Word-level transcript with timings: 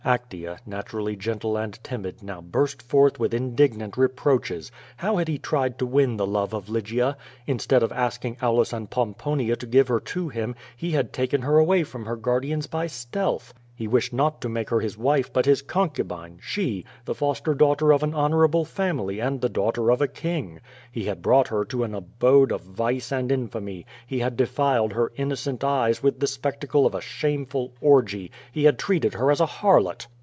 Actea, 0.03 0.57
naturally 0.65 1.15
gentle 1.15 1.55
and 1.57 1.77
timid, 1.83 2.23
now 2.23 2.41
burst 2.41 2.81
forth 2.81 3.19
with 3.19 3.35
indignant 3.35 3.95
reproaches. 3.95 4.71
How 4.97 5.17
had 5.17 5.27
he 5.27 5.37
tried 5.37 5.77
to 5.77 5.85
win 5.85 6.17
the 6.17 6.25
love 6.25 6.55
of 6.55 6.69
Lygia? 6.69 7.15
Instead 7.45 7.83
of 7.83 7.91
asking 7.91 8.37
Aulus 8.41 8.73
and 8.73 8.89
Pomponia 8.89 9.55
to 9.57 9.67
give 9.67 9.89
her 9.89 9.99
to 9.99 10.29
him, 10.29 10.55
he 10.75 10.89
had 10.93 11.13
taken 11.13 11.43
her 11.43 11.59
away 11.59 11.83
from 11.83 12.05
her 12.07 12.15
guardians 12.15 12.65
by 12.65 12.87
stealth. 12.87 13.53
He 13.73 13.87
wished 13.87 14.13
not 14.13 14.41
to 14.41 14.49
make 14.49 14.69
her 14.69 14.79
his 14.79 14.95
w^ife 14.95 15.31
but 15.33 15.47
his 15.47 15.63
concubine, 15.63 16.37
she, 16.39 16.85
the 17.05 17.15
foster 17.15 17.55
daughter 17.55 17.91
of 17.91 18.03
an 18.03 18.13
honorable 18.13 18.63
family 18.63 19.19
and 19.19 19.41
the 19.41 19.49
daughter 19.49 19.91
of 19.91 20.01
a 20.03 20.07
king. 20.07 20.59
He 20.91 21.05
had 21.05 21.23
brought 21.23 21.47
her 21.47 21.65
to 21.65 21.83
an 21.83 21.95
abode 21.95 22.51
of 22.51 22.61
vice 22.61 23.11
and 23.11 23.31
in 23.31 23.49
famy, 23.49 23.85
he 24.05 24.19
had 24.19 24.37
defiled 24.37 24.93
her 24.93 25.11
innocent 25.15 25.63
eyes 25.63 26.03
with 26.03 26.19
the 26.19 26.27
spectacle 26.27 26.85
of 26.85 26.93
a 26.93 27.01
shameful 27.01 27.73
orgy, 27.81 28.29
he 28.51 28.65
had 28.65 28.77
treated 28.77 29.15
her 29.15 29.31
as 29.31 29.41
a 29.41 29.47
harlot. 29.47 30.05